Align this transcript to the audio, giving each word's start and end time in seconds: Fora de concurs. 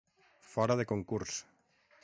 Fora 0.53 0.77
de 0.79 0.87
concurs. 0.93 1.35